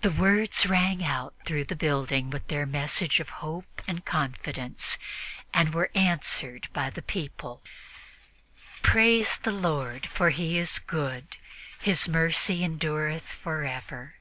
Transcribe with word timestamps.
The 0.00 0.10
words 0.10 0.64
rang 0.64 1.04
out 1.04 1.34
through 1.44 1.64
the 1.66 1.76
building 1.76 2.30
with 2.30 2.48
their 2.48 2.64
message 2.64 3.20
of 3.20 3.28
hope 3.44 3.82
and 3.86 4.02
confidence 4.02 4.96
and 5.52 5.74
were 5.74 5.90
answered 5.94 6.70
by 6.72 6.88
the 6.88 7.02
people: 7.02 7.60
"Praise 8.80 9.36
the 9.36 9.52
Lord, 9.52 10.06
for 10.06 10.30
He 10.30 10.56
is 10.56 10.78
good: 10.78 11.36
for 11.76 11.84
His 11.84 12.08
mercy 12.08 12.64
endureth 12.64 13.28
forever. 13.28 14.14